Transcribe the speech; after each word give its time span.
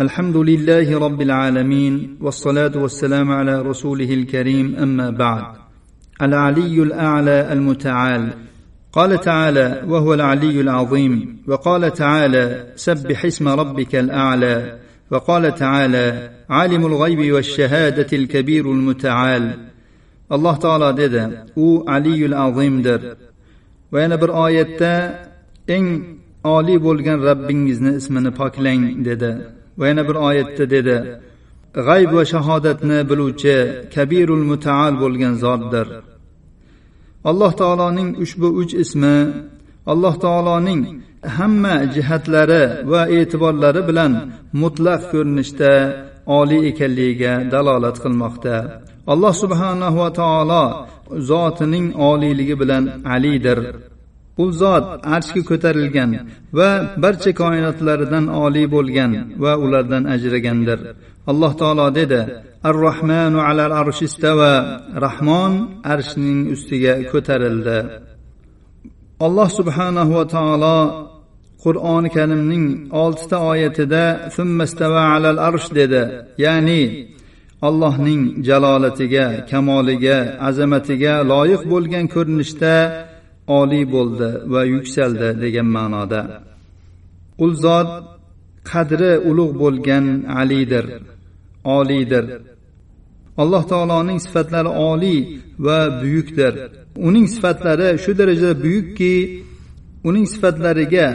الحمد 0.00 0.36
لله 0.36 0.98
رب 0.98 1.20
العالمين 1.22 2.16
والصلاة 2.20 2.72
والسلام 2.76 3.30
على 3.32 3.62
رسوله 3.62 4.14
الكريم 4.14 4.76
أما 4.76 5.10
بعد. 5.10 5.44
العلي 6.22 6.82
الأعلى 6.82 7.52
المتعال. 7.52 8.32
قال 8.92 9.20
تعالى 9.20 9.82
وهو 9.88 10.14
العلي 10.14 10.60
العظيم 10.60 11.36
وقال 11.48 11.92
تعالى 11.92 12.72
سبح 12.76 13.24
اسم 13.24 13.48
ربك 13.48 13.94
الأعلى 13.94 14.78
وقال 15.10 15.54
تعالى 15.54 16.30
عالم 16.50 16.86
الغيب 16.86 17.32
والشهادة 17.34 18.06
الكبير 18.12 18.72
المتعال 18.72 19.54
الله 20.32 20.56
تعالى 20.56 20.96
dedi 20.96 21.30
u 21.56 21.84
aliyul 21.88 22.32
azimdir 22.32 23.00
va 23.92 24.00
yana 24.00 24.20
bir 24.22 24.28
oyatda 24.28 25.28
eng 25.68 25.88
oliy 26.44 26.78
bo'lgan 26.84 27.18
rabbingizni 27.22 27.96
ismini 27.96 28.30
poklang 28.30 29.04
dedi 29.04 29.30
va 29.78 29.84
yana 29.90 30.02
bir 30.08 30.16
oyatda 30.28 30.64
dedi 30.74 30.96
g'ayb 31.86 32.10
va 32.16 32.24
shahodatni 32.32 32.98
biluvchi 33.10 33.56
kabirul 33.94 34.44
mutaal 34.50 34.94
bo'lgan 35.02 35.34
zotdir. 35.44 35.86
Alloh 37.30 37.52
taoloning 37.60 38.10
ushbu 38.24 38.48
uch 38.60 38.72
ismi 38.84 39.16
alloh 39.92 40.14
taoloning 40.24 40.82
hamma 41.36 41.74
jihatlari 41.94 42.64
va 42.92 43.02
e'tiborlari 43.16 43.82
bilan 43.88 44.12
mutlaq 44.62 45.00
ko'rinishda 45.12 45.72
oliy 46.38 46.62
ekanligiga 46.70 47.32
dalolat 47.52 47.96
qilmoqda. 48.04 48.56
Alloh 49.12 49.34
subhanahu 49.42 49.96
va 50.02 50.10
taolo 50.20 50.64
zotining 51.30 51.86
oliyligi 52.10 52.54
bilan 52.62 52.84
alidir. 53.14 53.58
U 54.42 54.44
zot 54.60 54.86
arshga 55.16 55.42
ko'tarilgan 55.50 56.10
va 56.58 56.70
barcha 57.02 57.32
koinotlaridan 57.40 58.24
oliy 58.44 58.66
bo'lgan 58.74 59.12
va 59.42 59.52
ulardan 59.64 60.04
ajragandir. 60.14 60.80
Alloh 61.30 61.52
taolo 61.60 61.86
dedi 61.98 62.20
ar 62.68 62.76
rohmanu 62.86 63.38
alal 63.48 63.72
arshistava 63.82 64.52
rahmon 65.06 65.52
arshning 65.92 66.40
ustiga 66.54 66.94
ko'tarildi. 67.12 67.78
Alloh 69.26 69.48
subhanahu 69.58 70.12
va 70.18 70.24
taolo 70.36 70.78
qur'oni 71.64 72.08
karimning 72.16 72.66
oltita 73.02 73.36
oyatida 73.50 74.04
alal 75.16 75.38
arsh 75.48 75.68
dedi. 75.78 76.02
Ya'ni 76.44 76.82
allohning 77.68 78.22
jalolatiga 78.48 79.26
kamoliga 79.50 80.18
azamatiga 80.48 81.14
loyiq 81.32 81.62
bo'lgan 81.72 82.04
ko'rinishda 82.14 82.74
oliy 83.60 83.84
bo'ldi 83.94 84.28
va 84.52 84.62
yuksaldi 84.74 85.28
degan 85.42 85.68
ma'noda. 85.76 86.20
U 87.44 87.46
zot 87.64 87.90
qadri 88.70 89.12
ulug' 89.30 89.54
bo'lgan 89.62 90.06
alidir 90.40 90.86
oliydir 91.76 92.24
alloh 93.42 93.62
taoloning 93.72 94.20
sifatlari 94.26 94.70
oliy 94.90 95.20
va 95.66 95.80
buyukdir. 96.02 96.52
Uning 97.08 97.26
sifatlari 97.34 97.88
shu 98.04 98.12
darajada 98.18 98.54
buyukki 98.64 99.14
uning 100.08 100.26
sifatlariga 100.34 101.06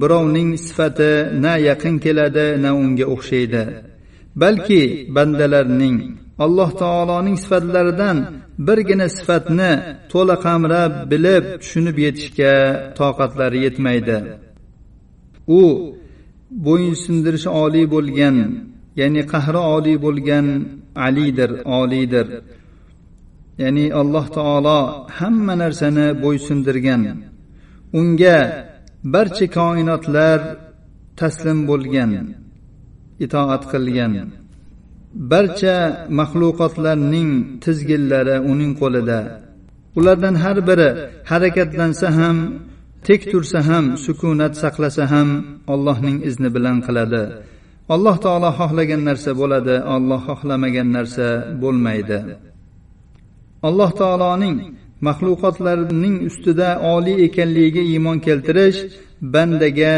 birovning 0.00 0.50
sifati 0.66 1.12
na 1.44 1.52
yaqin 1.68 1.96
keladi 2.04 2.46
na 2.62 2.70
unga 2.82 3.06
o'xshaydi. 3.14 3.62
Balki 4.42 4.82
bandalarning 5.16 5.96
alloh 6.44 6.70
taoloning 6.82 7.36
sifatlaridan 7.44 8.16
birgina 8.66 9.06
sifatni 9.18 9.72
to'la 10.12 10.36
qamrab 10.46 10.92
bilib 11.10 11.44
tushunib 11.62 11.96
yetishga 12.04 12.54
toqatlari 12.98 13.58
yetmaydi. 13.66 14.18
U 15.60 15.62
bo'yinsindirishi 16.66 17.50
oliy 17.64 17.86
bo'lgan 17.94 18.36
ya'ni 19.00 19.22
qahri 19.32 19.62
oliy 19.74 19.96
bo'lgan 20.06 20.46
alidir 21.06 21.50
oliydir 21.78 22.26
ya'ni 23.62 23.86
alloh 24.00 24.26
taolo 24.38 24.78
hamma 25.18 25.54
narsani 25.62 26.06
bo'ysundirgan 26.24 27.02
unga 27.98 28.38
barcha 29.14 29.46
koinotlar 29.58 30.38
taslim 31.20 31.58
bo'lgan 31.70 32.10
itoat 33.24 33.62
qilgan. 33.72 34.12
Barcha 35.32 35.76
maxluqotlarning 36.18 37.30
tizginlari 37.64 38.36
uning 38.52 38.72
qo'lida. 38.80 39.20
Ulardan 39.98 40.34
har 40.42 40.58
biri 40.68 40.88
harakatlansa 41.30 42.08
ham 42.18 42.36
tek 43.06 43.20
tursa 43.32 43.60
ham 43.68 43.84
sukunat 44.04 44.52
saqlasa 44.62 45.04
ham 45.12 45.28
allohning 45.74 46.18
izni 46.28 46.48
bilan 46.56 46.78
qiladi. 46.86 47.22
Alloh 47.94 48.16
taolo 48.24 48.50
xohlagan 48.58 49.02
narsa 49.08 49.30
bo'ladi 49.40 49.76
olloh 49.94 50.22
xohlamagan 50.28 50.88
narsa 50.96 51.28
bo'lmaydi. 51.62 52.18
Alloh 53.68 53.90
taoloning 54.00 54.56
maxluqotlarining 55.06 56.16
ustida 56.28 56.68
oliy 56.94 57.16
ekanligiga 57.26 57.82
iymon 57.92 58.18
keltirish 58.26 58.78
bandaga 59.34 59.94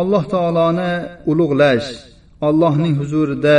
alloh 0.00 0.24
taoloni 0.34 0.92
ulug'lash 1.30 1.88
allohning 2.48 2.94
huzurida 3.00 3.58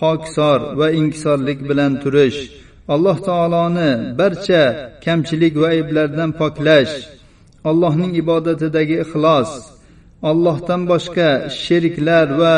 hokisor 0.00 0.60
va 0.78 0.88
inkisorlik 1.00 1.58
bilan 1.68 1.92
turish 2.02 2.38
alloh 2.94 3.16
taoloni 3.28 3.90
barcha 4.20 4.64
kamchilik 5.04 5.54
va 5.62 5.68
ayblardan 5.76 6.30
poklash 6.40 6.94
allohning 7.70 8.12
ibodatidagi 8.22 8.96
ixlos 9.04 9.50
allohdan 10.30 10.82
boshqa 10.92 11.30
sheriklar 11.62 12.26
va 12.42 12.56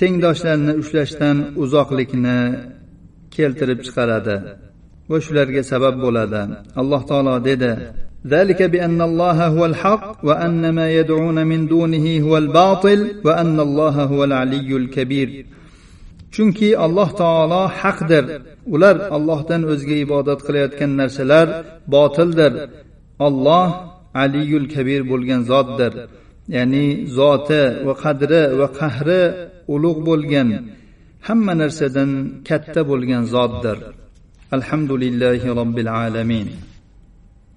tengdoshlarni 0.00 0.72
ushlashdan 0.82 1.36
uzoqlikni 1.62 2.40
keltirib 3.34 3.80
chiqaradi 3.86 4.36
va 5.10 5.18
shularga 5.26 5.62
sabab 5.72 5.94
bo'ladi 6.04 6.42
alloh 6.80 7.00
taolo 7.10 7.34
dedi 7.50 7.72
ذلك 8.34 8.60
بأن 8.62 9.00
الله 9.02 9.46
هو 9.46 9.66
الحق 9.66 10.24
وأن 10.28 10.62
ما 10.78 10.86
يدعون 10.98 11.46
من 11.46 11.60
دونه 11.66 12.06
هو 12.26 12.38
الباطل 12.38 13.00
وأن 13.24 13.60
الله 13.60 13.96
هو 14.12 14.24
العلي 14.24 14.76
الكبير 14.76 15.46
chunki 16.33 16.69
alloh 16.85 17.09
taolo 17.21 17.63
haqdir. 17.81 18.25
Ular 18.73 18.95
allohdan 19.15 19.61
o'zga 19.73 19.95
ibodat 20.05 20.39
qilayotgan 20.47 20.91
narsalar 21.01 21.47
botildir. 21.93 22.53
Olloh 23.27 23.69
aliyul 24.23 24.67
kabir 24.75 25.01
bo'lgan 25.11 25.41
zotdir. 25.51 25.93
Ya'ni 26.55 26.85
zoti 27.17 27.63
va 27.87 27.93
qadri 28.03 28.41
va 28.59 28.67
qahri 28.79 29.23
ulug' 29.73 30.01
bo'lgan 30.09 30.49
hamma 31.27 31.53
narsadan 31.61 32.11
katta 32.49 32.81
bo'lgan 32.91 33.23
zotdir. 33.33 33.77
Alhamdulillahi 34.55 35.47
robbil 35.59 35.89
alamin. 36.03 36.47